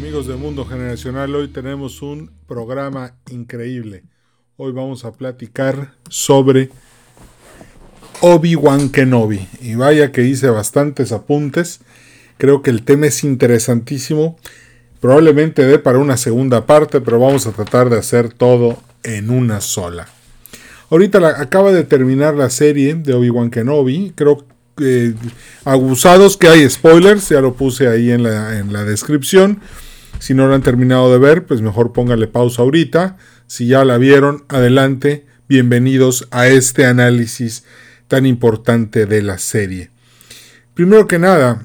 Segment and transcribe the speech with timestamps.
[0.00, 4.04] Amigos de Mundo Generacional, hoy tenemos un programa increíble.
[4.56, 6.70] Hoy vamos a platicar sobre
[8.22, 9.46] Obi-Wan Kenobi.
[9.60, 11.80] Y vaya que hice bastantes apuntes.
[12.38, 14.38] Creo que el tema es interesantísimo.
[15.00, 19.60] Probablemente dé para una segunda parte, pero vamos a tratar de hacer todo en una
[19.60, 20.08] sola.
[20.88, 24.14] Ahorita acaba de terminar la serie de Obi-Wan Kenobi.
[24.16, 24.46] Creo
[24.78, 25.12] que
[25.66, 29.60] abusados que hay spoilers, ya lo puse ahí en la, en la descripción.
[30.20, 33.16] Si no lo han terminado de ver, pues mejor póngale pausa ahorita.
[33.46, 35.24] Si ya la vieron, adelante.
[35.48, 37.64] Bienvenidos a este análisis
[38.06, 39.88] tan importante de la serie.
[40.74, 41.64] Primero que nada,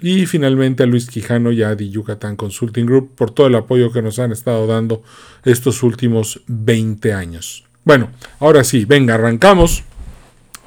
[0.00, 3.90] Y finalmente a Luis Quijano y a Di Yucatán Consulting Group por todo el apoyo
[3.90, 5.02] que nos han estado dando
[5.44, 7.65] estos últimos 20 años.
[7.86, 9.84] Bueno, ahora sí, venga, arrancamos.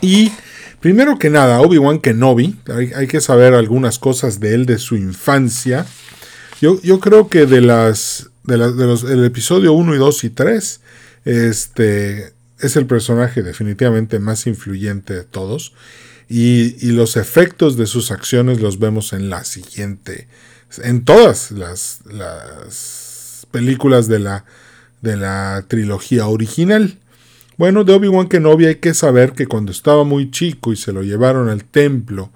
[0.02, 0.32] Y
[0.80, 4.96] primero que nada, Obi-Wan Kenobi, hay, hay, que saber algunas cosas de él, de su
[4.96, 5.86] infancia.
[6.62, 10.82] Yo, yo creo que de las, de, los, el episodio 1 y 2 y 3,
[11.26, 15.74] este, es el personaje definitivamente más influyente de todos
[16.30, 20.28] y, los efectos de sus acciones los vemos en la siguiente,
[20.84, 24.46] en todas las, las películas de la,
[25.02, 26.98] de la trilogía original.
[27.60, 31.04] Bueno, de Obi-Wan Kenobi hay que saber que cuando estaba muy chico y se lo
[31.04, 32.30] llevaron al templo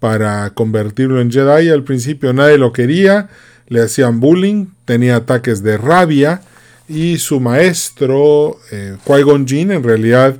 [0.00, 3.28] para convertirlo en Jedi, al principio nadie lo quería,
[3.68, 6.40] le hacían bullying, tenía ataques de rabia,
[6.88, 10.38] y su maestro, eh, Qui-Gon Jinn, en realidad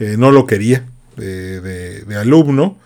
[0.00, 0.86] eh, no lo quería
[1.18, 2.78] de, alumno.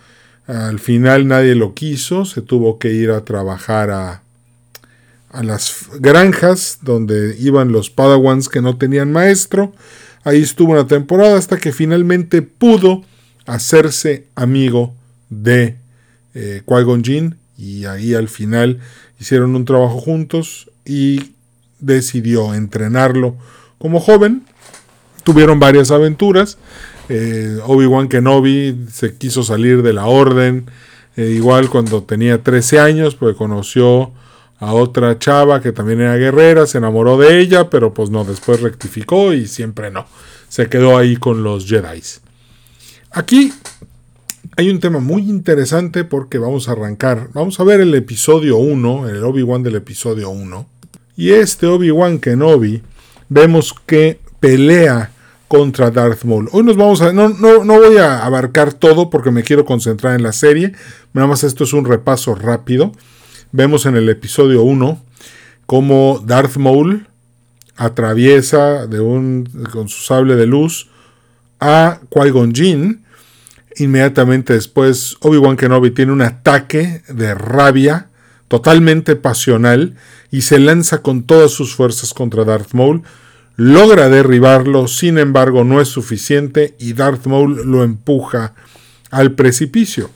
[0.49, 4.23] Al final nadie lo quiso, se tuvo que ir a trabajar a,
[5.31, 9.73] a las granjas donde iban los padawans que no tenían maestro.
[10.23, 13.03] Ahí estuvo una temporada hasta que finalmente pudo
[13.47, 14.95] hacerse amigo
[15.31, 15.77] de
[16.35, 18.81] eh, Qui-Gon Jinn y ahí al final
[19.19, 21.33] hicieron un trabajo juntos y
[21.79, 23.37] decidió entrenarlo
[23.79, 24.43] como joven.
[25.25, 26.59] Tuvieron varias aventuras.
[27.09, 30.67] Eh, Obi-Wan Kenobi se quiso salir de la orden.
[31.17, 34.13] Eh, igual cuando tenía 13 años, pues conoció
[34.61, 38.61] a otra chava que también era guerrera, se enamoró de ella, pero pues no, después
[38.61, 40.07] rectificó y siempre no.
[40.49, 42.03] Se quedó ahí con los Jedi.
[43.13, 43.53] Aquí
[44.57, 47.31] hay un tema muy interesante porque vamos a arrancar.
[47.33, 50.67] Vamos a ver el episodio 1, el Obi-Wan del episodio 1.
[51.17, 52.83] Y este Obi-Wan Kenobi
[53.29, 55.13] vemos que pelea
[55.49, 56.49] contra Darth Maul.
[56.53, 57.13] Hoy nos vamos a...
[57.13, 60.73] No, no, no, voy a abarcar todo porque me quiero concentrar en la serie.
[61.13, 62.93] Nada más esto es un repaso rápido.
[63.53, 65.03] Vemos en el episodio 1
[65.67, 67.09] cómo Darth Maul
[67.77, 70.89] atraviesa de un, con su sable de luz
[71.59, 73.05] a Qui-Gon Jinn.
[73.77, 78.09] Inmediatamente después Obi-Wan Kenobi tiene un ataque de rabia
[78.47, 79.97] totalmente pasional
[80.31, 83.03] y se lanza con todas sus fuerzas contra Darth Maul.
[83.57, 88.55] Logra derribarlo, sin embargo no es suficiente y Darth Maul lo empuja
[89.11, 90.09] al precipicio.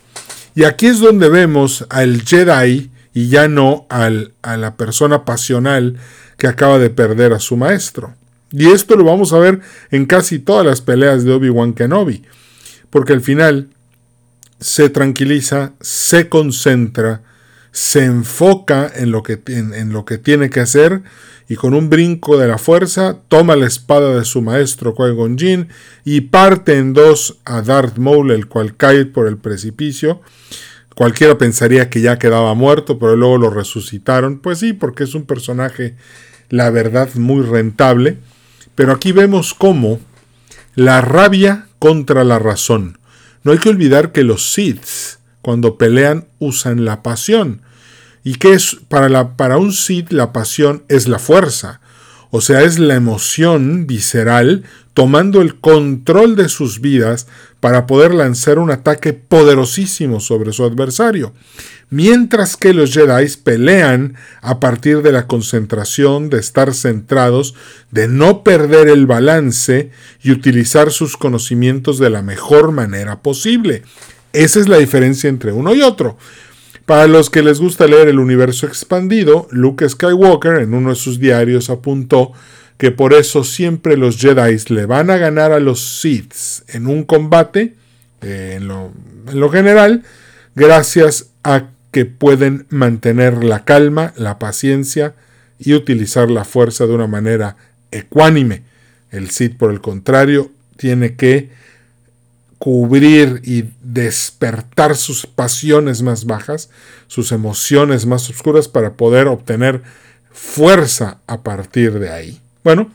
[0.55, 5.97] Y aquí es donde vemos al Jedi y ya no al, a la persona pasional
[6.37, 8.15] que acaba de perder a su maestro.
[8.51, 12.23] Y esto lo vamos a ver en casi todas las peleas de Obi-Wan Kenobi,
[12.91, 13.69] porque al final
[14.61, 17.23] se tranquiliza, se concentra,
[17.71, 21.03] se enfoca en lo que, en, lo que tiene que hacer
[21.49, 25.69] y con un brinco de la fuerza toma la espada de su maestro Qui-Gon Jinn
[26.05, 30.23] y parte en dos a Darth Maul, el cual cae por el precipicio.
[30.95, 34.39] Cualquiera pensaría que ya quedaba muerto, pero luego lo resucitaron.
[34.39, 35.97] Pues sí, porque es un personaje,
[36.51, 38.19] la verdad, muy rentable.
[38.75, 40.01] Pero aquí vemos cómo
[40.75, 42.99] la rabia contra la razón.
[43.43, 47.61] No hay que olvidar que los Sith cuando pelean usan la pasión.
[48.23, 51.81] ¿Y qué es para, la, para un Sith la pasión es la fuerza?
[52.31, 54.65] O sea, es la emoción visceral
[54.95, 57.27] tomando el control de sus vidas
[57.61, 61.33] para poder lanzar un ataque poderosísimo sobre su adversario.
[61.91, 67.55] Mientras que los Jedi pelean a partir de la concentración, de estar centrados,
[67.91, 69.91] de no perder el balance
[70.23, 73.83] y utilizar sus conocimientos de la mejor manera posible.
[74.33, 76.17] Esa es la diferencia entre uno y otro.
[76.87, 81.19] Para los que les gusta leer el universo expandido, Luke Skywalker en uno de sus
[81.19, 82.33] diarios apuntó
[82.79, 86.35] que por eso siempre los Jedi le van a ganar a los Sith
[86.69, 87.75] en un combate,
[88.21, 88.93] eh, en, lo,
[89.29, 90.03] en lo general,
[90.55, 95.15] gracias a que pueden mantener la calma, la paciencia
[95.59, 97.57] y utilizar la fuerza de una manera
[97.93, 98.63] ecuánime.
[99.11, 101.51] El Sith, por el contrario, tiene que
[102.59, 106.71] cubrir y despertar sus pasiones más bajas,
[107.07, 109.83] sus emociones más oscuras para poder obtener
[110.33, 112.41] fuerza a partir de ahí.
[112.65, 112.91] Bueno,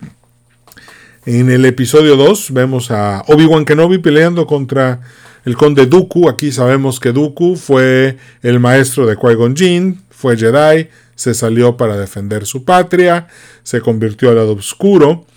[1.27, 5.00] en el episodio 2 vemos a Obi-Wan Kenobi peleando contra
[5.45, 6.27] el conde Dooku.
[6.27, 11.98] Aquí sabemos que Dooku fue el maestro de Qui-Gon Jinn, fue Jedi, se salió para
[11.98, 13.27] defender su patria,
[13.62, 15.27] se convirtió al lado oscuro.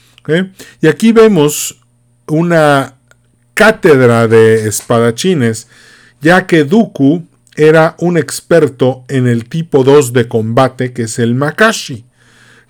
[0.81, 1.79] Y aquí vemos
[2.27, 2.95] una
[3.53, 5.69] cátedra de espadachines,
[6.23, 11.35] ya que Dooku era un experto en el tipo 2 de combate, que es el
[11.35, 12.07] Makashi,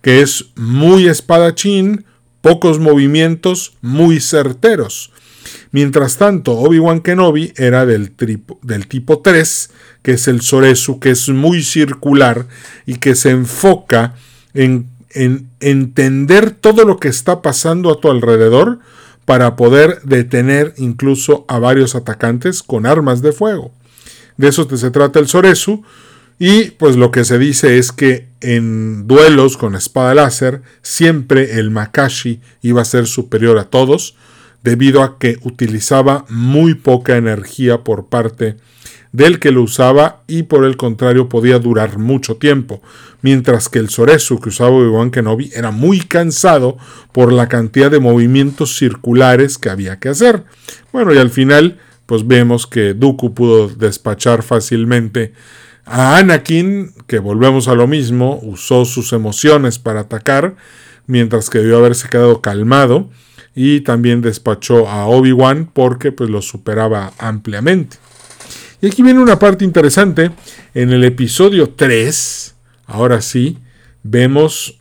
[0.03, 2.05] que es muy espadachín,
[2.41, 5.13] pocos movimientos, muy certeros.
[5.71, 8.13] Mientras tanto, Obi-Wan Kenobi era del,
[8.63, 9.71] del, tipo 3,
[10.03, 12.47] que es el Soresu, que es muy circular
[12.85, 14.15] y que se enfoca
[14.53, 18.81] en, en entender todo lo que está pasando a tu alrededor
[19.25, 23.73] para poder detener incluso a varios atacantes con armas de fuego.
[24.37, 25.85] De eso se trata el Soresu.
[26.45, 31.71] Y pues lo que se dice es que en duelos con espada láser siempre el
[31.71, 34.17] Makashi iba a ser superior a todos
[34.65, 38.57] debido a que utilizaba muy poca energía por parte
[39.13, 42.83] del que lo usaba y por el contrario podía durar mucho tiempo,
[43.21, 46.77] mientras que el Soresu que usaba Obi-Wan Kenobi era muy cansado
[47.13, 50.43] por la cantidad de movimientos circulares que había que hacer.
[50.93, 55.35] Bueno, y al final pues vemos que Dooku pudo despachar fácilmente
[55.85, 60.55] a Anakin, que volvemos a lo mismo, usó sus emociones para atacar,
[61.07, 63.11] mientras que debió haberse quedado calmado,
[63.55, 67.99] y también despachó a Obi-Wan porque pues lo superaba ampliamente.
[68.81, 70.31] Y aquí viene una parte interesante.
[70.75, 72.55] En el episodio 3,
[72.87, 73.59] ahora sí,
[74.03, 74.79] vemos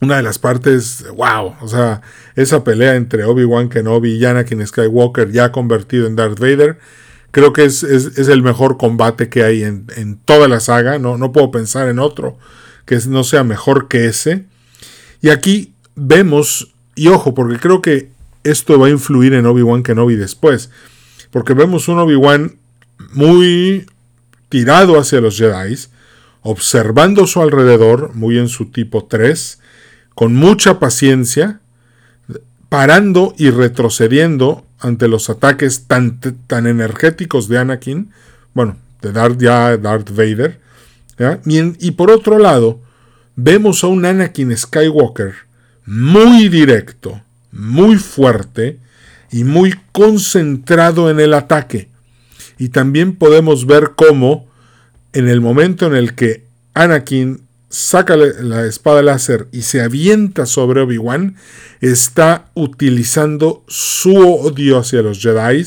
[0.00, 2.02] una de las partes, wow, o sea,
[2.34, 6.78] esa pelea entre Obi-Wan Kenobi y Anakin Skywalker ya convertido en Darth Vader,
[7.32, 11.32] creo que es, el mejor combate que hay en, en, toda la saga, no, no
[11.32, 12.38] puedo pensar en otro
[12.86, 14.44] que no sea mejor que ese.
[15.20, 18.10] Y aquí vemos, y ojo, porque creo que
[18.44, 20.70] esto va a influir en Obi-Wan Kenobi después,
[21.30, 22.56] porque vemos un Obi-Wan
[23.12, 23.86] muy
[24.48, 25.76] tirado hacia los Jedi,
[26.42, 29.58] observando su alrededor, muy en su tipo 3,
[30.14, 31.60] con mucha paciencia,
[32.68, 38.10] parando y retrocediendo ante los ataques tan, tan energéticos de Anakin,
[38.52, 40.60] bueno, de Darth, ya Darth Vader,
[41.46, 42.80] y, y por otro lado,
[43.36, 45.34] vemos a un Anakin Skywalker
[45.86, 47.20] muy directo,
[47.52, 48.78] muy fuerte
[49.30, 51.88] y muy concentrado en el ataque.
[52.58, 54.46] Y también podemos ver cómo
[55.12, 57.41] en el momento en el que Anakin
[57.72, 61.36] saca la espada láser y se avienta sobre Obi-Wan,
[61.80, 65.64] está utilizando su odio hacia los Jedi,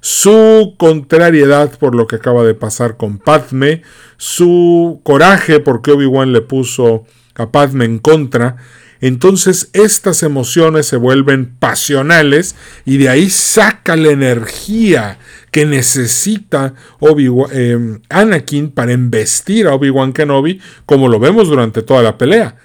[0.00, 3.82] su contrariedad por lo que acaba de pasar con Padme,
[4.16, 7.04] su coraje porque Obi-Wan le puso
[7.36, 8.56] a Padme en contra,
[9.00, 15.18] entonces estas emociones se vuelven pasionales y de ahí saca la energía
[15.56, 17.78] que necesita Obi eh,
[18.10, 22.56] Anakin para embestir a Obi-Wan Kenobi, como lo vemos durante toda la pelea.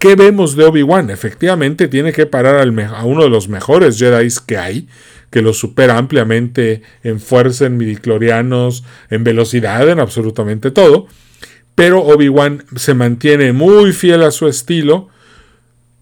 [0.00, 1.10] ¿Qué vemos de Obi-Wan?
[1.10, 4.88] Efectivamente tiene que parar a uno de los mejores Jedi que hay,
[5.30, 11.06] que lo supera ampliamente en fuerza, en midiclorianos, en velocidad, en absolutamente todo.
[11.76, 15.08] Pero Obi-Wan se mantiene muy fiel a su estilo,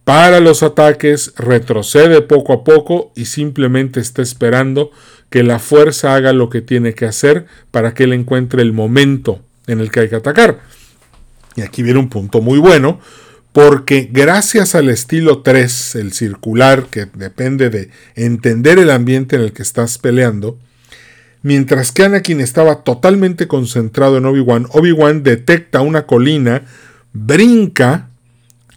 [0.09, 4.91] para los ataques, retrocede poco a poco y simplemente está esperando
[5.29, 9.41] que la fuerza haga lo que tiene que hacer para que él encuentre el momento
[9.67, 10.61] en el que hay que atacar.
[11.57, 13.01] Y aquí viene un punto muy bueno,
[13.53, 19.53] porque gracias al estilo 3, el circular, que depende de entender el ambiente en el
[19.53, 20.59] que estás peleando,
[21.43, 26.63] mientras que Anakin estaba totalmente concentrado en Obi-Wan, Obi-Wan detecta una colina,
[27.13, 28.08] brinca,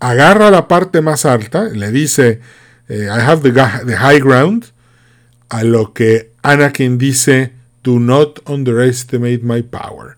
[0.02, 2.42] agarra la parte más alta, le dice,
[2.90, 4.66] eh, I have the, high ground,
[5.48, 7.54] a lo que Anakin dice,
[7.84, 10.18] do not underestimate my power.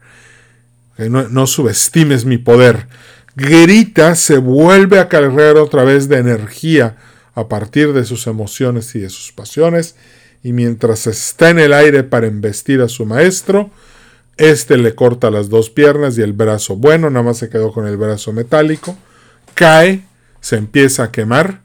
[0.97, 2.87] No, no, subestimes mi poder.
[3.35, 6.95] Grita, se vuelve a cargar otra vez de energía
[7.35, 9.95] a partir de sus emociones y de sus pasiones,
[10.43, 13.69] y mientras está en el aire para embestir a su maestro,
[14.37, 17.85] este le corta las dos piernas y el brazo bueno, nada más se quedó con
[17.85, 18.95] el brazo metálico,
[19.53, 20.03] cae,
[20.41, 21.61] se empieza a quemar,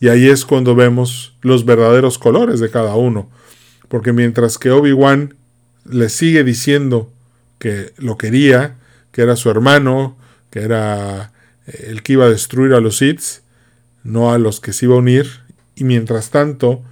[0.00, 3.30] y ahí es cuando vemos los verdaderos colores de cada uno,
[3.88, 5.34] porque mientras que Obi-Wan
[5.84, 7.10] le sigue diciendo
[7.58, 8.76] que lo quería,
[9.12, 10.16] que era su hermano,
[10.50, 11.32] que era
[11.66, 13.42] eh, el que iba a destruir a los Sith,
[14.04, 15.40] no a los que se iba a unir,
[15.74, 16.82] y mientras tanto,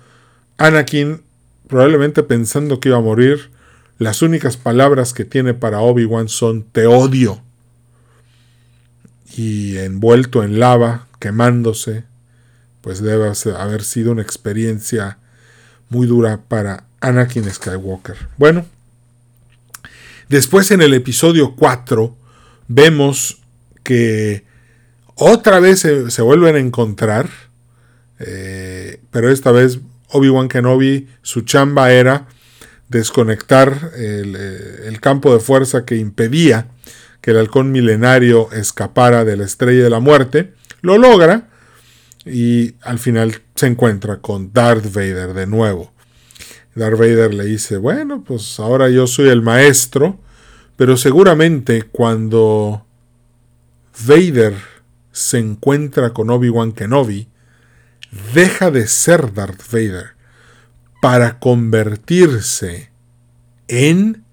[0.59, 1.23] Anakin,
[1.69, 3.51] probablemente pensando que iba a morir,
[3.99, 7.44] las únicas palabras que tiene para Obi-Wan son te odio.
[9.37, 12.05] Y envuelto en lava, quemándose,
[12.81, 15.19] pues debe haber sido una experiencia
[15.89, 18.17] muy dura para Anakin Skywalker.
[18.37, 18.67] Bueno,
[20.29, 22.17] después en el episodio 4
[22.69, 23.39] vemos
[23.83, 24.45] que
[25.15, 27.29] otra vez se, vuelven a encontrar,
[28.19, 32.27] eh, pero esta vez Obi-Wan Kenobi, su chamba era
[32.89, 36.69] desconectar el, eh, el, campo de fuerza que impedía
[37.25, 40.53] que el halcón milenario escapara de la estrella de la muerte.
[40.83, 41.49] Lo logra
[42.27, 45.91] y al final se encuentra con Darth Vader de nuevo.
[46.75, 50.21] Darth Vader le dice, bueno, pues ahora yo soy el maestro,
[50.77, 52.85] pero seguramente cuando
[54.07, 54.53] Vader
[55.11, 57.29] se encuentra con Obi-Wan Kenobi,
[58.35, 60.09] deja de ser Darth Vader
[61.01, 62.91] para convertirse
[63.69, 64.24] en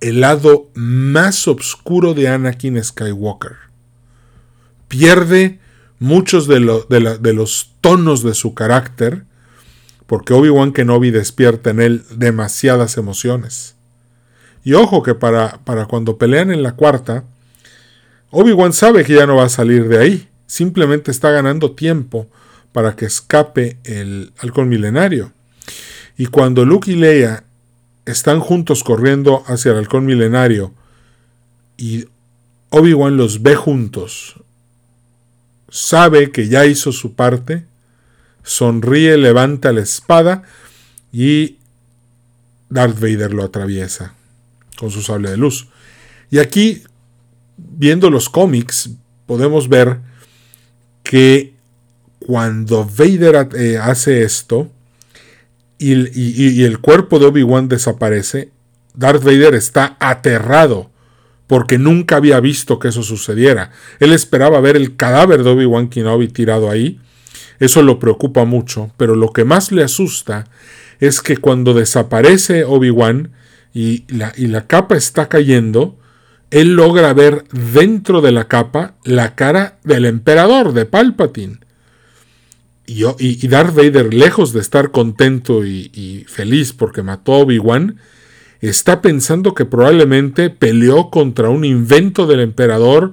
[0.00, 3.56] el lado más oscuro de Anakin Skywalker.
[4.86, 5.58] Pierde
[5.98, 9.24] muchos de, los tonos de su carácter
[10.06, 13.74] porque Obi-Wan Kenobi despierta en él demasiadas emociones.
[14.64, 17.24] Y ojo que para, para cuando pelean en la cuarta,
[18.30, 22.26] Obi-Wan sabe que ya no va a salir de ahí, simplemente está ganando tiempo
[22.72, 25.32] para que escape el halcón milenario.
[26.16, 27.44] Y cuando Luke y Leia
[28.10, 30.72] están juntos corriendo hacia el halcón milenario
[31.76, 32.06] y
[32.70, 34.34] Obi-Wan los ve juntos,
[35.68, 37.64] sabe que ya hizo su parte,
[38.42, 40.42] sonríe, levanta la espada
[41.12, 41.58] y
[42.68, 44.14] Darth Vader lo atraviesa
[44.76, 45.68] con su sable de luz.
[46.30, 46.82] Y aquí
[47.56, 48.90] viendo los cómics,
[49.26, 50.00] podemos ver
[51.02, 51.54] que
[52.18, 54.70] cuando Vader eh, hace esto
[55.78, 58.50] y, el cuerpo de Obi-Wan desaparece,
[58.94, 60.90] Darth Vader está aterrado
[61.46, 63.70] porque nunca había visto que eso sucediera.
[64.00, 67.00] Él esperaba ver el cadáver de Obi-Wan Kenobi tirado ahí.
[67.58, 70.44] Eso lo preocupa mucho, pero lo que más le asusta
[71.00, 73.32] es que cuando desaparece Obi-Wan
[73.72, 75.98] y la, y la capa está cayendo,
[76.50, 81.60] él logra ver dentro de la capa la cara del emperador, de Palpatine.
[82.88, 87.98] Y, y Darth Vader, lejos de estar contento y, feliz porque mató a Obi-Wan,
[88.62, 93.12] está pensando que probablemente peleó contra un invento del emperador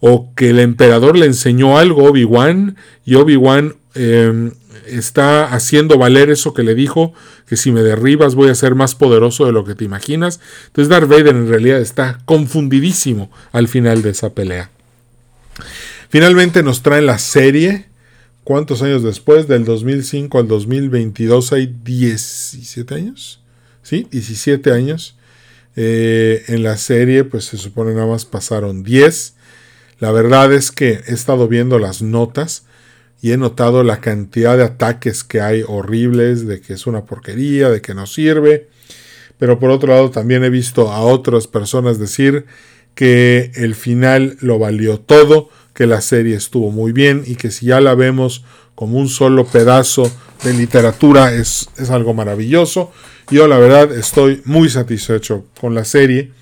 [0.00, 4.52] o que el emperador le enseñó algo a Obi-Wan y Obi-Wan em,
[4.86, 7.14] está haciendo valer eso que le dijo,
[7.48, 10.40] que si me derribas voy a ser más poderoso de lo que te imaginas.
[10.66, 14.70] Entonces Darth Vader en realidad está confundidísimo al final de esa pelea.
[16.10, 17.86] Finalmente nos trae la serie.
[18.46, 19.48] ¿Cuántos años después?
[19.48, 23.40] Del 2005 al 2022 hay 17 años.
[23.82, 24.06] ¿Sí?
[24.08, 25.16] 17 años.
[25.74, 29.34] Eh, en la serie pues se supone nada más pasaron 10.
[29.98, 32.66] La verdad es que he estado viendo las notas
[33.20, 37.68] y he notado la cantidad de ataques que hay horribles, de que es una porquería,
[37.68, 38.68] de que no sirve.
[39.38, 42.46] Pero por otro lado también he visto a otras personas decir
[42.94, 47.66] que el final lo valió todo, que la serie estuvo muy bien y que si
[47.66, 48.42] ya la vemos
[48.74, 50.10] como un solo pedazo
[50.42, 52.92] de literatura es, es algo maravilloso.
[53.30, 56.32] Yo la verdad estoy muy satisfecho con la serie.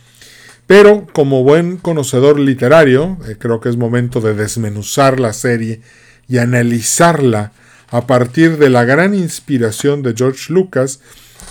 [0.68, 5.80] Pero como buen conocedor literario, eh, creo que es momento de desmenuzar la serie
[6.28, 7.52] y analizarla
[7.90, 11.00] a partir de la gran inspiración de George Lucas,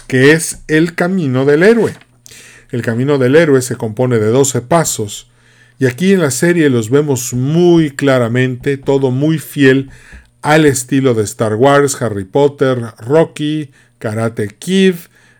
[0.07, 1.93] que es el camino del héroe.
[2.71, 5.27] El camino del héroe se compone de 12 pasos,
[5.80, 9.89] y aquí en la serie los vemos muy claramente, todo muy fiel
[10.42, 14.96] al estilo de Star Wars, Harry Potter, Rocky, Karate Kid,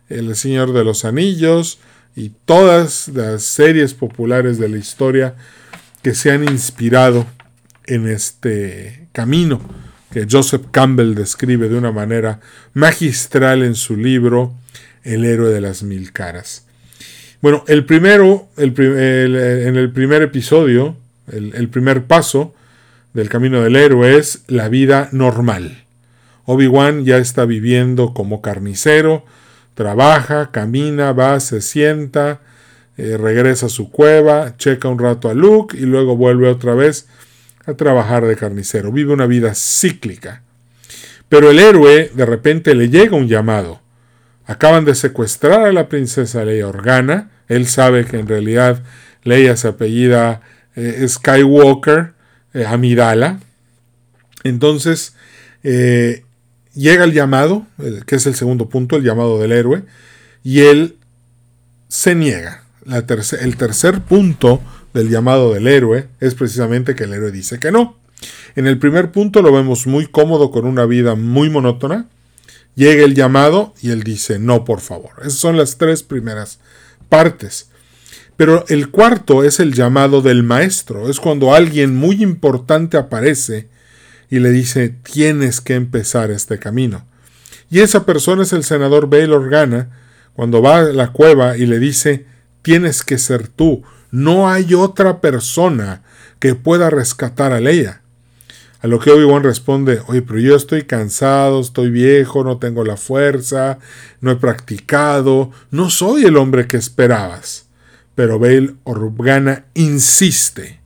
[0.10, 1.80] El Señor de los Anillos
[2.16, 5.36] y todas las series populares de la historia
[6.02, 7.26] que se han inspirado
[7.86, 9.62] en este camino
[10.14, 12.40] que Joseph Campbell describe de una manera
[12.74, 14.54] magistral en su libro
[15.04, 16.63] El héroe de las mil caras.
[17.44, 20.96] Bueno, el primero, el, en el primer episodio,
[21.30, 22.56] el, el primer paso
[23.14, 25.84] del camino del héroe es la vida normal.
[26.46, 29.26] Obi-Wan ya está viviendo como carnicero,
[29.74, 32.40] trabaja, camina, va, se sienta,
[32.96, 37.10] eh, regresa a su cueva, checa un rato a Luke y luego vuelve otra vez
[37.66, 38.90] a trabajar de carnicero.
[38.90, 40.44] Vive una vida cíclica.
[41.28, 43.83] Pero el héroe de repente le llega un llamado.
[44.46, 47.32] Acaban de secuestrar a la princesa Leia Organa.
[47.48, 48.84] Él sabe que en realidad
[49.24, 50.42] Leia se apellida
[50.76, 52.14] eh, Skywalker,
[52.54, 53.40] eh, Amidala.
[54.44, 55.16] Entonces
[55.64, 57.66] llega el llamado,
[58.06, 59.84] que es el segundo punto, el llamado del héroe,
[60.44, 60.98] y él
[61.88, 62.64] se niega
[63.40, 64.62] el tercer punto
[64.94, 67.98] del llamado del héroe es precisamente que el héroe dice que no.
[68.56, 72.06] En el primer punto lo vemos muy cómodo con una vida muy monótona.
[72.76, 75.12] Llega el llamado y él dice no, por favor.
[75.20, 76.60] Esas son las tres primeras
[77.10, 77.70] partes.
[78.36, 81.10] Pero el cuarto es el llamado del maestro.
[81.10, 83.70] Es cuando alguien muy importante aparece
[84.30, 87.06] y le dice tienes que empezar este camino.
[87.70, 89.90] Y esa persona es el senador Bail Organa
[90.34, 92.26] cuando va a la cueva y le dice
[92.64, 93.84] tienes que ser tú.
[94.10, 96.02] No hay otra persona
[96.40, 98.03] que pueda rescatar a Leia.
[98.84, 102.98] A lo que Obi-Wan responde, oye, pero yo estoy cansado, estoy viejo, no tengo la
[102.98, 103.80] fuerza,
[104.20, 107.70] no he practicado, no soy el hombre que esperabas.
[108.14, 110.82] Pero Bail Organa insiste.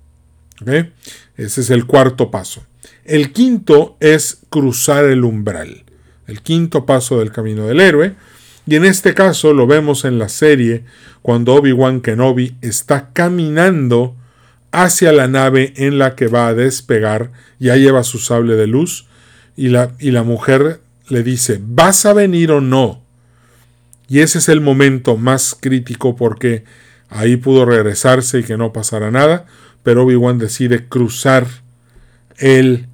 [1.37, 2.63] Ese es el cuarto paso.
[3.03, 5.83] El quinto es cruzar el umbral.
[6.27, 8.13] El quinto paso del camino del héroe
[8.67, 10.83] y en este caso lo vemos en la serie
[11.23, 14.15] cuando Obi-Wan Kenobi está caminando
[14.71, 19.07] hacia la nave en la que va a despegar, ya lleva su sable de luz,
[19.55, 23.01] y la, y la mujer le dice, ¿vas a venir o no?
[24.07, 26.63] Y ese es el momento más crítico porque
[27.09, 29.45] ahí pudo regresarse y que no pasara nada,
[29.83, 31.47] pero Obi-Wan decide cruzar
[32.37, 32.87] el,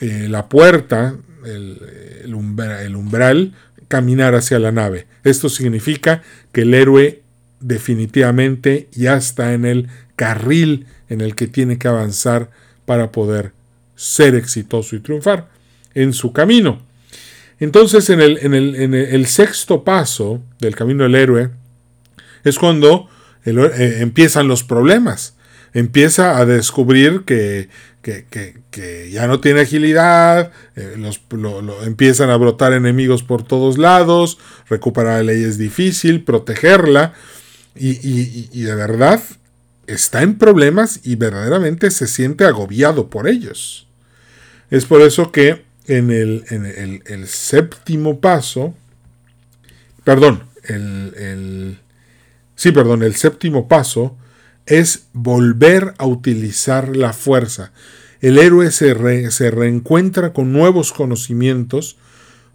[0.00, 1.78] eh, la puerta, el,
[2.24, 3.54] el umbral,
[3.88, 5.06] caminar hacia la nave.
[5.22, 7.22] Esto significa que el héroe
[7.60, 12.50] definitivamente ya está en el carril en el que tiene que avanzar
[12.84, 13.52] para poder
[13.94, 15.48] ser exitoso y triunfar
[15.94, 16.80] en su camino.
[17.60, 21.50] Entonces, en el, en el, sexto paso del camino del héroe
[22.42, 23.08] es cuando
[23.44, 25.36] eh, empiezan los problemas.
[25.72, 27.68] Empieza a descubrir que
[28.02, 31.20] que, ya no tiene agilidad, eh, los,
[31.84, 37.14] empiezan a brotar enemigos por todos lados, recuperar a ley es difícil, protegerla,
[37.74, 39.22] y, de verdad
[39.86, 43.86] está en problemas y verdaderamente se siente agobiado por ellos.
[44.70, 48.74] Es por eso que en el, en el, séptimo paso,
[50.04, 51.78] perdón, el,
[52.54, 54.16] sí, perdón, el séptimo paso,
[54.66, 57.72] es volver a utilizar la fuerza.
[58.20, 61.96] El héroe se, se reencuentra con nuevos conocimientos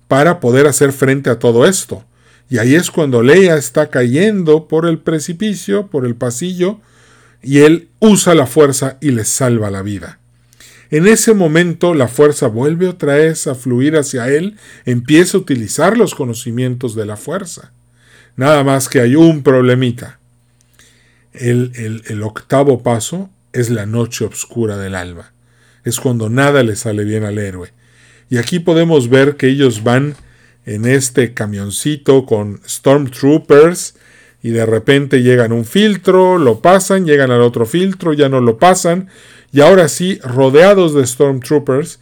[0.08, 2.06] para poder hacer frente a todo esto.
[2.50, 6.80] Y ahí es cuando Leia está cayendo por el precipicio, por el pasillo,
[7.42, 10.20] y él usa la fuerza y le salva la vida.
[10.90, 15.98] En ese momento la fuerza vuelve otra vez a fluir hacia él, empieza a utilizar
[15.98, 17.72] los conocimientos de la fuerza.
[18.38, 20.20] Nada más que hay un problemita.
[21.34, 25.34] El, octavo paso es la noche oscura del alma.
[25.84, 27.74] Es cuando nada le sale bien al héroe.
[28.30, 30.16] Y aquí podemos ver que ellos van
[30.66, 33.96] en este camioncito con Stormtroopers
[34.42, 38.58] y de repente llegan un filtro, lo pasan, llegan al otro filtro, ya no lo
[38.58, 39.10] pasan
[39.52, 42.00] y ahora sí, rodeados de Stormtroopers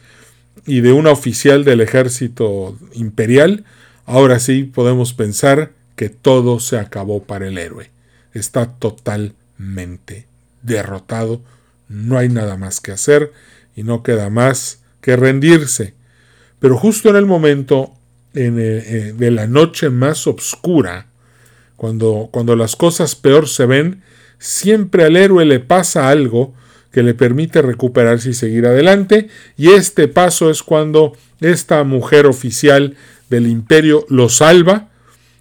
[0.65, 3.65] y de una oficial del ejército imperial,
[4.05, 7.95] ahora sí podemos pensar que todo se acabó para el héroe
[8.39, 10.27] está totalmente
[10.61, 11.41] derrotado,
[11.87, 13.31] no hay nada más que hacer
[13.75, 15.93] y no queda más que rendirse.
[16.59, 17.93] Pero justo en el momento
[18.33, 21.07] en eh, de la noche más oscura,
[21.75, 24.03] cuando, cuando las cosas peor se ven,
[24.37, 26.53] siempre al héroe le pasa algo
[26.91, 32.95] que le permite recuperarse y seguir adelante, y este paso es cuando esta mujer oficial
[33.29, 34.89] del imperio lo salva,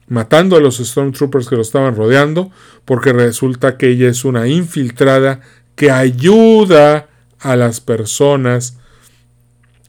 [0.08, 2.50] matando a los Stormtroopers que lo estaban rodeando,
[2.84, 5.40] porque resulta que ella es una infiltrada
[5.76, 8.78] que ayuda a las personas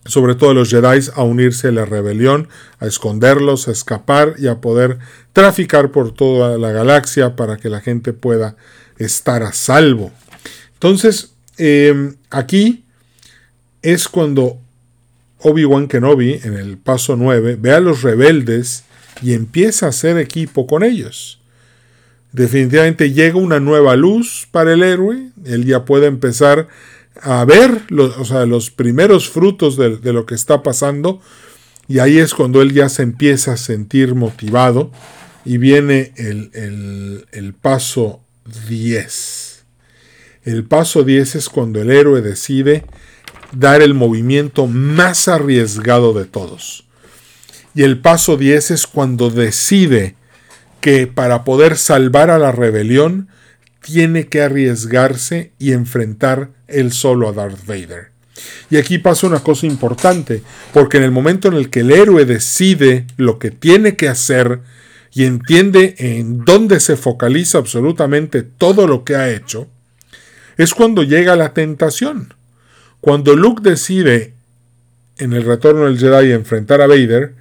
[0.06, 2.48] sobre todo los Jedi, a unirse a la rebelión,
[2.80, 5.00] a esconderlos, a escapar y a poder
[5.34, 8.56] traficar por toda la galaxia para que la gente pueda
[8.98, 10.12] estar a salvo.
[10.74, 12.86] Entonces, em, aquí
[13.82, 14.60] es cuando
[15.40, 18.84] Obi-Wan Kenobi, en el paso 9, ve a los rebeldes
[19.22, 21.40] y empieza a hacer equipo con ellos.
[22.32, 26.68] Definitivamente llega una nueva luz para el héroe, él ya puede empezar
[27.22, 31.22] a ver los, los primeros frutos de, lo que está pasando
[31.88, 34.92] y ahí es cuando él ya se empieza a sentir motivado
[35.46, 38.22] y viene el, el paso
[38.68, 39.66] 10.
[40.44, 42.86] El paso 10 es cuando el héroe decide
[43.52, 46.86] dar el movimiento más arriesgado de todos.
[47.76, 50.16] Y el paso 10 es cuando decide
[50.82, 53.28] que para poder salvar a la rebelión
[53.86, 58.10] tiene que arriesgarse y enfrentar él solo a Darth Vader.
[58.72, 60.42] Y aquí pasa una cosa importante,
[60.74, 64.62] porque en el momento en el que el héroe decide lo que tiene que hacer
[65.14, 69.68] y entiende en dónde se focaliza absolutamente todo lo que ha hecho,
[70.58, 72.34] es cuando llega la tentación.
[73.02, 74.34] Cuando Luke decide
[75.20, 77.36] en el retorno del Jedi enfrentar a Vader,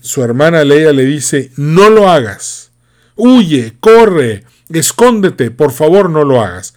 [0.00, 2.72] su hermana Leia le dice, no lo hagas,
[3.14, 6.74] huye, corre, escóndete, por favor no lo hagas.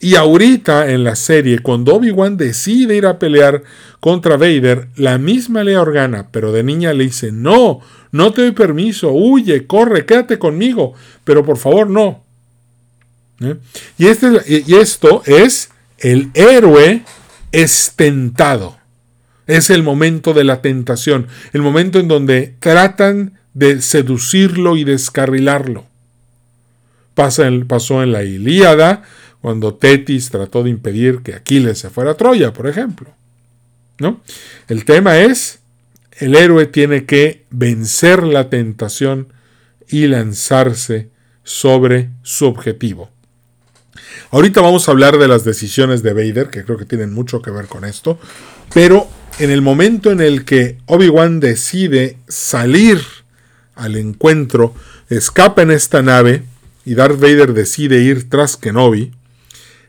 [0.00, 3.64] Y ahorita en la serie, cuando Obi-Wan decide ir a pelear
[3.98, 7.80] contra Vader, la misma Leia Organa, pero de niña le dice, no,
[8.12, 12.22] no te doy permiso, huye, corre, quédate conmigo, pero por favor no.
[13.40, 13.56] ¿Eh?
[13.98, 17.02] Y, este, y esto es el héroe
[17.50, 18.76] es tentado.
[19.46, 25.86] Es el momento de la tentación, el momento en donde tratan de seducirlo y descarrilarlo.
[27.18, 29.02] Pasa pasó en la Ilíada,
[29.40, 33.10] cuando Tetis trató de impedir que Aquiles se fuera a Troya, por ejemplo.
[33.98, 34.20] ¿No?
[34.68, 35.58] El tema es,
[36.12, 39.32] el héroe tiene que vencer la tentación
[39.88, 41.08] y lanzarse
[41.42, 43.10] sobre su objetivo.
[44.30, 47.50] Ahorita vamos a hablar de las decisiones de Vader, que creo que tienen mucho que
[47.50, 48.20] ver con esto,
[48.72, 49.08] pero
[49.40, 53.00] en el momento en el que Obi-Wan decide salir
[53.74, 54.72] al encuentro,
[55.10, 56.44] escapa en esta nave
[56.88, 59.12] y Darth Vader decide ir tras Kenobi,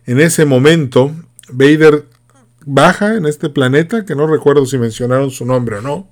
[0.05, 1.15] en ese momento
[1.47, 2.03] Vader
[2.65, 6.09] baja en este planeta, que no recuerdo si mencionaron su nombre o no,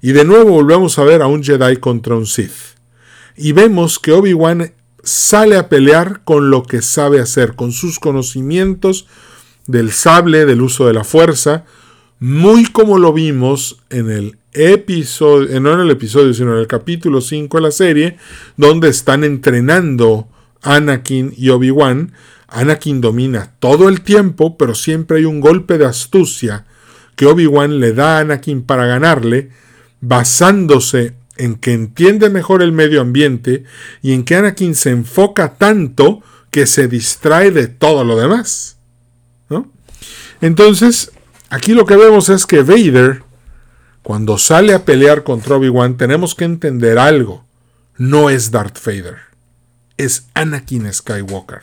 [0.00, 2.76] y de nuevo volvemos a ver a un Jedi contra un Sith.
[3.36, 9.08] Y vemos que Obi-Wan sale a pelear con lo que sabe hacer, con sus conocimientos
[9.66, 11.64] del sable, del uso de la fuerza,
[12.20, 16.66] muy como lo vimos en el episodio, eh, no en el episodio, sino en el
[16.66, 18.16] capítulo 5 de la serie,
[18.56, 20.28] donde están entrenando
[20.62, 22.12] Anakin y Obi-Wan.
[22.48, 26.64] Anakin domina todo el tiempo, pero siempre hay un golpe de astucia
[27.14, 29.50] que Obi-Wan le da a Anakin para ganarle,
[30.00, 33.64] basándose en que entiende mejor el medio ambiente
[34.02, 38.76] y en que Anakin se enfoca tanto que se distrae de todo lo demás.
[40.40, 41.12] Entonces,
[41.48, 43.22] aquí lo que vemos es que Vader,
[44.06, 47.44] cuando sale a pelear contra Obi-Wan, tenemos que entender algo.
[47.98, 49.16] No es Darth Vader,
[49.96, 51.62] es Anakin Skywalker.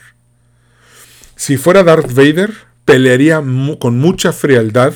[1.36, 2.52] Si fuera Darth Vader,
[2.84, 3.42] pelearía
[3.78, 4.92] con mucha frialdad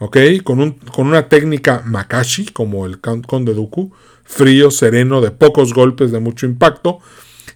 [0.00, 0.16] ¿ok?
[0.42, 3.92] Con, un, con una técnica Makashi, como el Conde Dooku,
[4.24, 6.98] frío, sereno, de pocos golpes, de mucho impacto,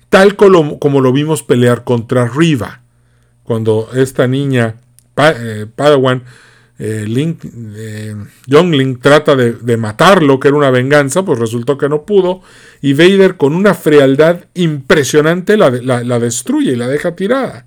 [0.09, 2.83] tal como, como lo vimos pelear contra Riva,
[3.43, 4.77] cuando esta niña,
[5.17, 6.23] eh, Padawan,
[6.83, 7.45] eh, Link,
[7.77, 8.17] eh,
[8.47, 12.41] Youngling trata de, matarlo, que era una venganza, pues resultó que no pudo,
[12.81, 15.71] y Vader con una frialdad impresionante la,
[16.19, 17.67] destruye y la deja tirada.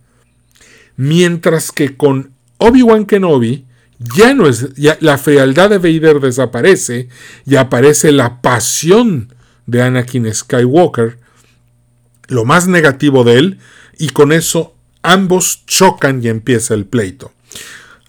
[0.95, 3.67] Mientras que con Obi-Wan Kenobi,
[3.99, 7.08] ya no es, la fealdad de Vader desaparece
[7.45, 9.32] y aparece la pasión
[9.67, 11.19] de Anakin Skywalker,
[12.30, 13.60] lo más negativo de él,
[13.99, 14.73] y con eso
[15.04, 17.33] ambos chocan y empieza el pleito.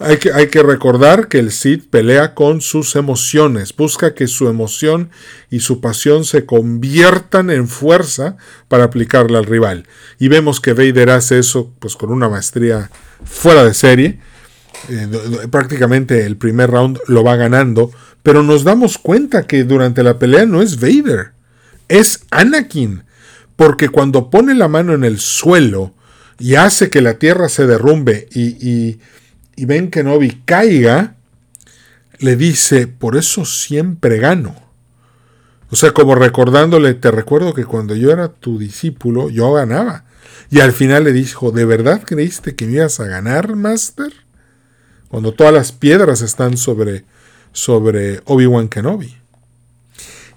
[0.04, 4.48] Hay que, hay que, recordar que el Sith pelea con sus emociones, busca que su
[4.48, 5.10] emoción
[5.50, 8.36] y su pasión se conviertan en fuerza
[8.68, 9.86] para aplicarla al rival.
[10.18, 12.90] Y vemos que Vader hace eso pues, con una maestría
[13.24, 14.20] fuera de serie
[14.88, 15.08] eh,
[15.50, 17.90] prácticamente el primer round lo va ganando,
[18.22, 21.32] pero nos damos cuenta que durante la pelea no es Vader,
[21.88, 23.04] es Anakin,
[23.56, 25.94] porque cuando pone la mano en el suelo
[26.38, 28.98] y hace que la tierra se derrumbe y,
[29.56, 31.16] y ven que Novi caiga,
[32.18, 34.54] le dice, por eso siempre gano.
[35.70, 40.04] O sea, como recordándole, te recuerdo que cuando yo era tu discípulo, yo ganaba.
[40.50, 44.12] Y al final le dijo, ¿de verdad creíste que me ibas a ganar, Master?
[45.14, 47.04] cuando todas las piedras están sobre,
[47.52, 49.14] sobre Obi-Wan Kenobi.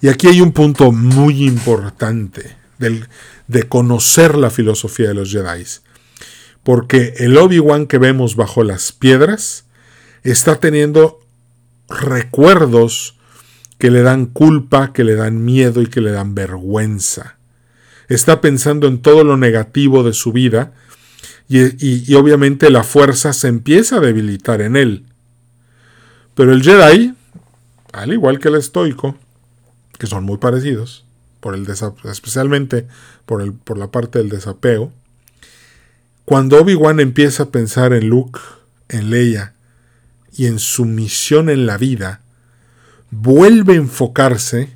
[0.01, 3.07] Y aquí hay un punto muy importante del,
[3.47, 5.65] de conocer la filosofía de los Jedi.
[6.67, 9.63] Porque el Obi-Wan que vemos bajo las piedras
[10.23, 11.21] está teniendo
[11.87, 13.15] recuerdos
[13.77, 17.37] que le dan culpa, que le dan miedo y que le dan vergüenza.
[18.09, 20.73] Está pensando en todo lo negativo de su vida
[21.47, 25.05] y, obviamente la fuerza se empieza a debilitar en él.
[26.35, 27.13] Pero el Jedi,
[27.93, 29.15] al igual que el estoico,
[29.97, 31.05] que son muy parecidos,
[31.39, 31.65] por el
[32.11, 32.89] especialmente
[33.25, 34.91] por, el, por la parte del desapego,
[36.27, 38.41] cuando Obi-Wan empieza a pensar en Luke,
[38.89, 39.53] en Leia
[40.33, 42.19] y en su misión en la vida,
[43.11, 44.73] vuelve a enfocarse,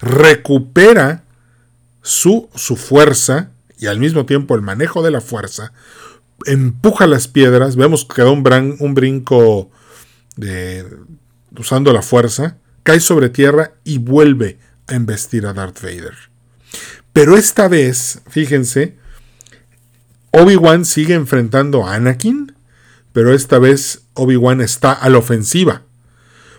[0.00, 1.22] recupera
[2.02, 5.72] su, su fuerza y al mismo tiempo el manejo de la fuerza,
[6.44, 9.70] empuja las piedras, vemos que da un, brinco
[10.34, 10.84] de,
[11.56, 14.58] usando la fuerza, cae sobre tierra y vuelve
[14.88, 16.16] a embestir a Darth Vader.
[17.12, 19.03] Pero esta vez, fíjense,
[20.36, 22.56] Obi-Wan sigue enfrentando a Anakin,
[23.12, 25.82] pero esta vez Obi-Wan está a la ofensiva.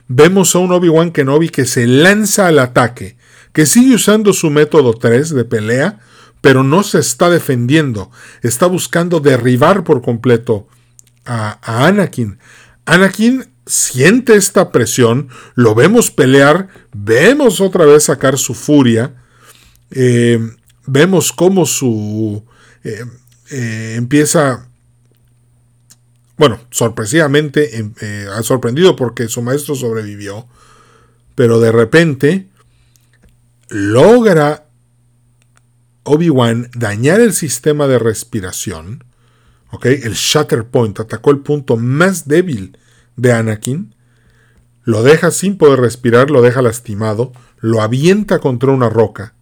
[0.07, 3.17] Vemos a un Obi-Wan Kenobi que se lanza al ataque,
[3.51, 5.99] que sigue usando su método 3 de pelea,
[6.39, 8.11] pero no se está defendiendo,
[8.43, 10.69] está buscando derribar por completo
[11.25, 12.39] a, Anakin.
[12.85, 19.15] Anakin siente esta presión, lo vemos pelear, vemos otra vez sacar su furia,
[19.91, 20.39] eh,
[20.85, 22.45] vemos cómo su...
[22.85, 23.03] Eh,
[23.51, 24.67] eh, empieza
[26.37, 27.93] bueno, sorpresivamente em,
[28.33, 30.47] ha sorprendido porque su maestro sobrevivió,
[31.33, 32.47] pero de repente
[33.69, 34.65] logra
[36.03, 39.03] Obi-Wan dañar el sistema de respiración.
[39.81, 42.77] El Shatter Point atacó el punto más débil
[43.17, 43.93] de Anakin.
[44.83, 49.33] Lo deja sin poder respirar, lo deja lastimado, lo avienta contra una roca.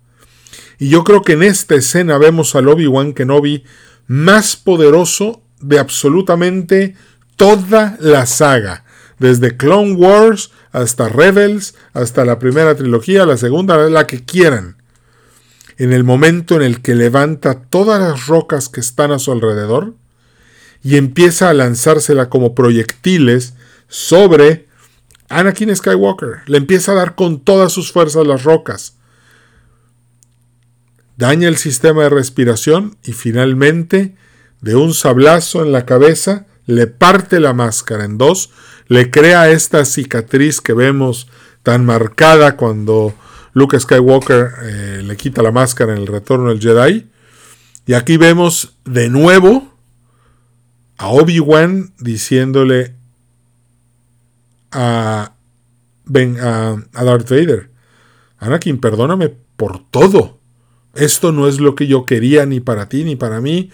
[0.79, 3.63] Y yo creo que en esta escena vemos al Obi-Wan Kenobi
[4.07, 6.95] más poderoso de absolutamente
[7.35, 8.85] toda la saga.
[9.19, 14.77] Desde Clone Wars hasta Rebels, hasta la primera trilogía, la segunda, la que quieran
[15.77, 19.95] en el momento en el que levanta todas las rocas que están a su alrededor
[20.83, 23.53] y empieza a lanzársela como proyectiles
[23.87, 24.67] sobre
[25.29, 26.41] Anakin Skywalker.
[26.45, 28.97] Le empieza a dar con todas sus fuerzas las rocas.
[31.17, 34.15] Daña el sistema de respiración y finalmente,
[34.61, 38.49] de un sablazo en la cabeza, le parte la máscara en dos,
[38.87, 41.27] le crea esta cicatriz que vemos
[41.61, 43.13] tan marcada cuando
[43.53, 47.09] Luke Skywalker eh, le quita la máscara en el retorno del Jedi.
[47.85, 49.73] Y aquí vemos de nuevo
[50.97, 52.95] a Obi-Wan diciéndole
[54.71, 55.33] a,
[56.05, 57.69] a Darth Vader,
[58.39, 60.42] Anakin, perdóname por todo.
[60.93, 63.69] Esto no es lo que yo quería ni para ti ni para mí.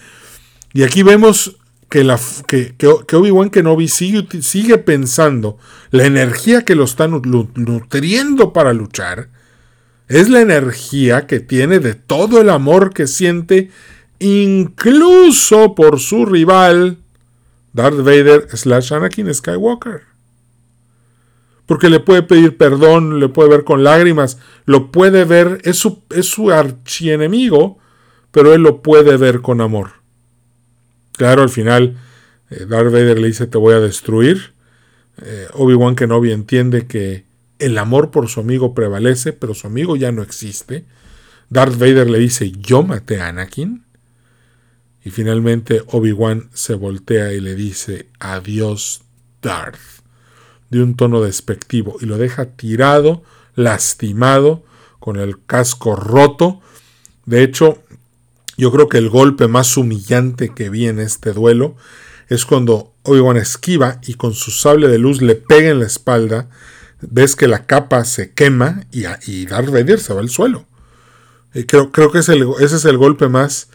[0.73, 1.57] Y aquí vemos
[1.89, 5.57] que, la, que, que, Obi-Wan Kenobi sigue, sigue pensando
[5.91, 9.29] la energía que lo está nutriendo para luchar
[10.09, 13.69] es la energía que tiene de todo el amor que siente
[14.17, 16.97] incluso por su rival
[17.73, 20.08] Darth Vader slash Anakin Skywalker.
[21.69, 26.01] Porque le puede pedir perdón, le puede ver con lágrimas, lo puede ver, es su,
[26.09, 27.77] es su archienemigo,
[28.31, 29.91] pero él lo puede ver con amor.
[31.11, 31.95] Claro, al final
[32.49, 34.53] eh, Darth Vader le dice te voy a destruir.
[35.21, 37.25] Eh, Obi-Wan Kenobi entiende que
[37.59, 40.85] el amor por su amigo prevalece, pero su amigo ya no existe.
[41.49, 43.83] Darth Vader le dice, yo maté a Anakin.
[45.05, 49.03] Y finalmente Obi-Wan se voltea y le dice, adiós
[49.43, 49.98] Darth,
[50.69, 53.23] de un tono despectivo, y lo deja tirado,
[53.55, 54.63] lastimado,
[54.99, 56.61] con el casco roto.
[57.25, 57.81] De hecho,
[58.57, 61.75] yo creo que el golpe más humillante que vi en este duelo
[62.27, 66.49] es cuando Obi-Wan esquiva y con su sable de luz le pega en la espalda
[67.01, 70.65] ves que la capa se quema y, y Darth Vader se va al suelo.
[71.53, 73.69] Y creo, creo que ese es el golpe más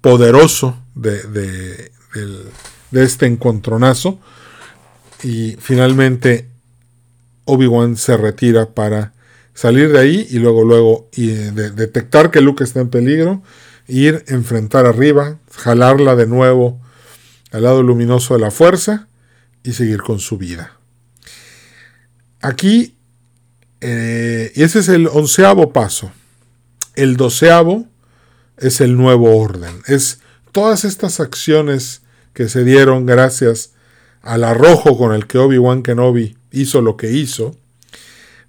[0.00, 1.92] poderoso de, de,
[2.92, 4.18] este encontronazo.
[5.22, 6.48] Y finalmente
[7.44, 9.12] Obi-Wan se retira para
[9.54, 13.42] salir de ahí y luego, luego y detectar que Luke está en peligro,
[13.88, 16.80] ir, enfrentar arriba, jalarla de nuevo
[17.50, 19.08] al lado luminoso de la fuerza
[19.64, 20.78] y seguir con su vida.
[22.40, 22.94] Aquí,
[23.80, 26.12] eh, ese es el onceavo paso.
[26.94, 27.86] El doceavo
[28.58, 29.82] es el nuevo orden.
[29.86, 30.20] Es
[30.52, 32.02] todas estas acciones
[32.32, 33.72] que se dieron gracias
[34.22, 37.56] al arrojo con el que Obi-Wan Kenobi hizo lo que hizo,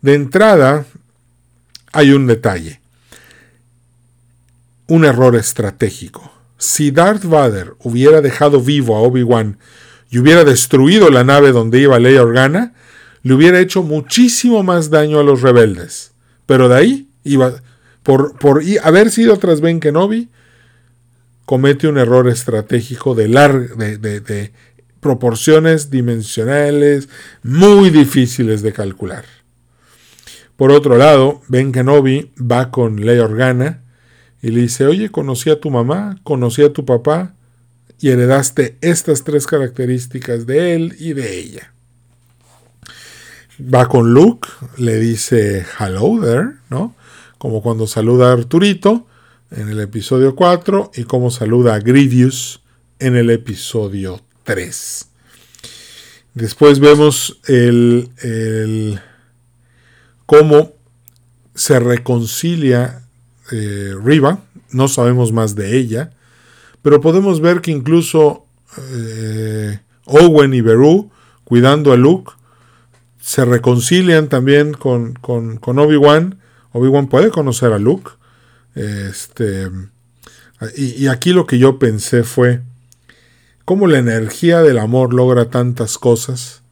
[0.02, 0.86] de entrada
[1.92, 2.80] hay un detalle,
[4.88, 6.32] un error estratégico.
[6.58, 9.58] Si Darth Vader hubiera dejado vivo a Obi-Wan
[10.10, 12.74] y hubiera destruido la nave donde iba Leia Organa,
[13.24, 16.12] le hubiera hecho muchísimo más daño a los rebeldes.
[16.46, 17.62] Pero de ahí iba,
[18.04, 20.30] por, por haber sido tras Ben Kenobi,
[21.46, 23.28] comete un error estratégico de,
[24.00, 24.52] de, de
[25.00, 27.10] proporciones dimensionales
[27.44, 29.26] muy difíciles de calcular.
[30.56, 33.82] Por otro lado, Ben Kenobi va con Leia Organa
[34.42, 37.34] y le dice, oye, conocí a tu mamá, conocí a tu papá
[38.00, 41.74] y heredaste estas tres características de él y de ella.
[43.62, 46.96] Va con Luke, le dice hello there, ¿no?
[47.38, 49.08] Como cuando saluda a Arturito
[49.52, 52.62] en el episodio 4 y como saluda a Grievous
[53.00, 55.08] en el episodio 3.
[56.34, 59.00] Después vemos el, el
[60.26, 60.74] cómo
[61.54, 63.04] se reconcilia
[63.52, 64.40] eh, Riva,
[64.72, 66.14] no sabemos más de ella,
[66.82, 71.12] pero podemos ver que incluso eh, Owen y Beru,
[71.44, 72.32] cuidando a Luke,
[73.22, 76.40] se reconcilian también con, con, Obi-Wan.
[76.72, 78.10] Obi-Wan puede conocer a Luke.
[78.74, 79.70] Este,
[80.76, 82.62] y, y, aquí lo que yo pensé fue
[83.70, 86.64] cómo la energía del amor logra tantas cosas,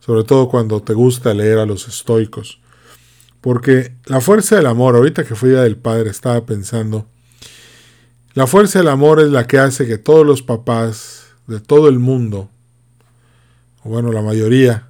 [0.00, 2.58] sobre todo cuando te gusta leer a los estoicos.
[3.40, 7.06] Porque la fuerza del amor, ahorita que fui Día del Padre, estaba pensando,
[8.34, 12.00] la fuerza del amor es la que hace que todos los papás de todo el
[12.00, 12.50] mundo,
[13.84, 14.88] o bueno, la mayoría,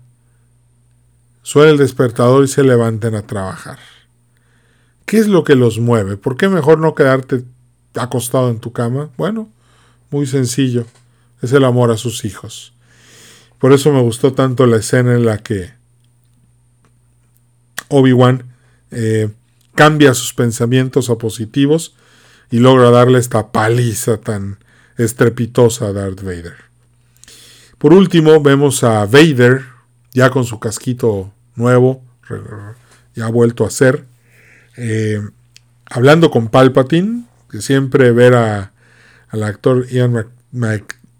[1.43, 3.79] suene el despertador y se levanten a trabajar.
[5.05, 6.17] ¿Qué es lo que los mueve?
[6.17, 7.45] ¿Por qué mejor no quedarte
[7.93, 9.11] acostado en tu cama?
[9.19, 9.51] Bueno,
[10.11, 10.87] muy sencillo,
[11.43, 12.73] es el amor a sus hijos.
[13.59, 15.73] Por eso me gustó tanto la escena en la que
[17.89, 18.45] Obi-Wan
[18.91, 19.29] eh,
[19.75, 21.95] cambia sus pensamientos a positivos
[22.51, 24.59] y logra darle esta paliza tan
[24.97, 26.57] estrepitosa a Darth Vader.
[27.79, 29.65] Por último, vemos a Vader,
[30.13, 32.03] ya con su casquito nuevo,
[33.15, 34.05] ya vuelto a ser,
[34.77, 35.21] eh,
[35.87, 40.27] hablando con Palpatine, que siempre ver al actor Ian,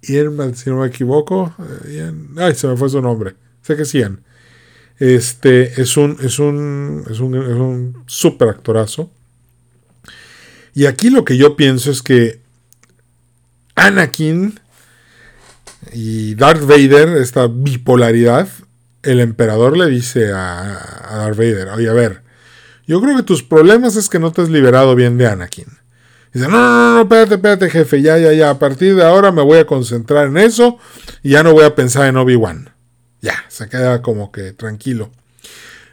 [0.03, 1.55] Ian, si no me equivoco,
[1.87, 4.23] eh, ay, se me fue su nombre, sé que es Ian,
[4.99, 9.11] este es un, es un, es un, es un super actorazo.
[10.75, 12.41] Y aquí lo que yo pienso es que
[13.75, 14.59] Anakin
[15.93, 18.49] y Darth Vader, esta bipolaridad,
[19.03, 22.23] el emperador le dice a, Darth Vader, oye, a ver,
[22.87, 25.82] yo creo que tus problemas es que no te has liberado bien de Anakin.
[26.33, 29.43] Dice, no, no, no, espérate, espérate, jefe, ya, ya, ya, a partir de ahora me
[29.43, 30.79] voy a concentrar en eso
[31.23, 32.71] y ya no voy a pensar en Obi-Wan.
[33.21, 35.11] Ya, se queda como que tranquilo.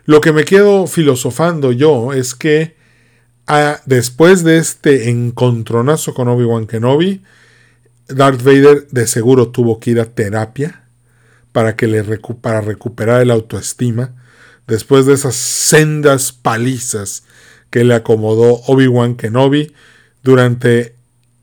[0.05, 2.75] Lo que me quedo filosofando yo es que
[3.47, 7.21] ah, después de este encontronazo con Obi-Wan Kenobi,
[8.07, 10.83] Darth Vader de seguro tuvo que ir a terapia
[11.51, 12.03] para, que le
[12.41, 14.15] para recuperar el autoestima
[14.67, 17.23] después de esas sendas palizas
[17.69, 19.73] que le acomodó Obi-Wan Kenobi
[20.29, 20.93] durante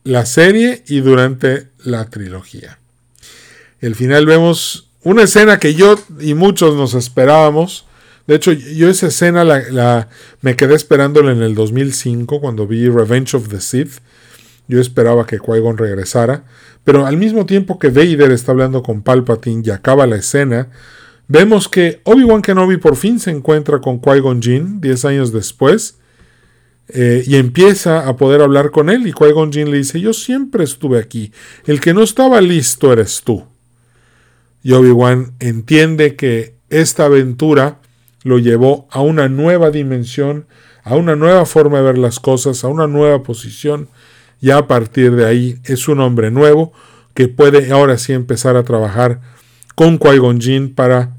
[0.05, 2.79] la serie y durante la trilogía.
[3.81, 7.85] El final vemos una escena que yo y muchos nos esperábamos.
[8.29, 10.09] De hecho, yo esa escena la,
[10.41, 13.95] me quedé esperándola en el 2005 cuando vi Revenge of the Sith.
[14.69, 16.45] Yo esperaba que Qui-Gon regresara.
[16.85, 20.69] Pero al mismo tiempo que Vader está hablando con Palpatine y acaba la escena,
[21.27, 25.97] vemos que Obi-Wan Kenobi por fin se encuentra con Qui-Gon Jinn 10 años después.
[26.89, 29.07] Eh, y empieza a poder hablar con él.
[29.07, 31.33] Y Qui-Gon le dice: Yo siempre estuve aquí.
[31.67, 33.45] El que no estaba listo eres tú.
[34.63, 37.79] Y Obi-Wan entiende que esta aventura
[38.23, 40.47] lo llevó a una nueva dimensión,
[40.83, 43.89] a una nueva forma de ver las cosas, a una nueva posición.
[44.41, 46.73] Y a partir de ahí es un hombre nuevo
[47.15, 49.21] que puede ahora sí empezar a trabajar
[49.75, 51.17] con Qui-Gon para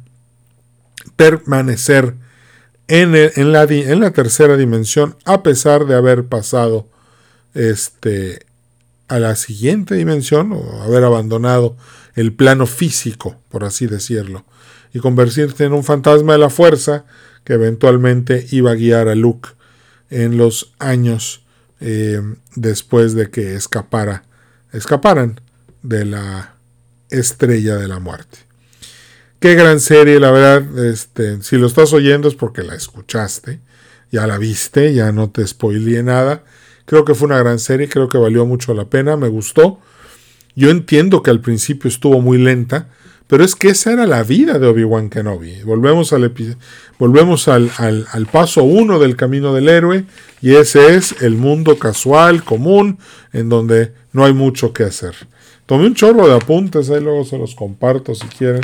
[1.16, 2.16] permanecer
[2.88, 3.12] en,
[3.52, 6.88] la, en, la, tercera dimensión a pesar de haber pasado
[7.54, 8.46] este,
[9.08, 11.76] a la siguiente dimensión o haber abandonado
[12.16, 14.46] el plano físico, por así decirlo,
[14.94, 17.06] y convertirse en un fantasma de la fuerza
[17.44, 19.50] que eventualmente iba a guiar a Luke
[20.10, 21.46] en los años
[21.80, 22.22] eh,
[22.56, 24.24] después de que escapara,
[24.72, 25.40] escaparan
[25.84, 26.56] de la
[27.10, 28.47] estrella de la muerte.
[29.40, 30.86] Qué gran serie, la verdad.
[30.86, 33.60] Este, si lo estás oyendo es porque la escuchaste,
[34.12, 36.44] ya la viste, ya no te spoileé nada.
[36.86, 39.80] Creo que fue una gran serie, creo que valió mucho la pena, me gustó.
[40.56, 42.90] Yo entiendo que al principio estuvo muy lenta,
[43.28, 45.62] pero es que esa era la vida de Obi-Wan Kenobi.
[45.62, 46.34] Volvemos, al,
[46.98, 50.06] volvemos al, al, paso uno del camino del héroe
[50.42, 52.98] y ese es el mundo casual, común,
[53.34, 55.14] en donde no hay mucho que hacer.
[55.68, 58.62] Tomé un chorro de apuntes, ahí luego se los comparto si quieren.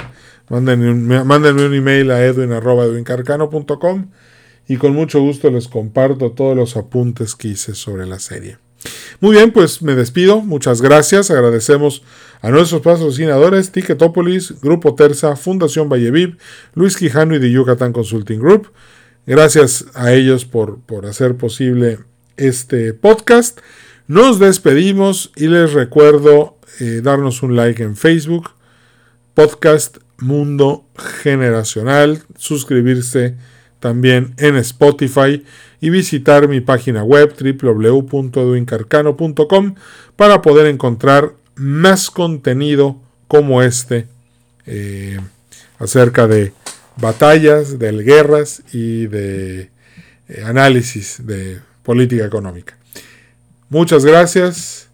[0.49, 4.07] Mándenme un, un email a edwin.edwincarcano.com
[4.67, 8.57] y con mucho gusto les comparto todos los apuntes que hice sobre la serie.
[9.19, 10.41] Muy bien, pues me despido.
[10.41, 11.31] Muchas gracias.
[11.31, 12.03] Agradecemos
[12.41, 16.37] a nuestros patrocinadores Ticketopolis, Grupo Terza, Fundación Valleviv,
[16.73, 18.71] Luis Quijano y de Yucatán Consulting Group.
[19.25, 21.99] Gracias a ellos por, por hacer posible
[22.35, 23.59] este podcast.
[24.07, 28.51] Nos despedimos y les recuerdo eh, darnos un like en Facebook,
[29.33, 30.85] Podcast Mundo
[31.21, 33.35] Generacional, suscribirse
[33.79, 35.43] también en Spotify
[35.81, 39.75] y visitar mi página web www.edwincarcano.com
[40.15, 44.07] para poder encontrar más contenido como este
[44.65, 45.19] eh,
[45.79, 46.53] acerca de
[46.95, 49.69] batallas, de guerras y de
[50.29, 52.77] eh, análisis de política económica.
[53.67, 54.87] Muchas gracias,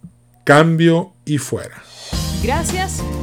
[0.44, 1.84] cambio y fuera.
[2.42, 3.04] Gracias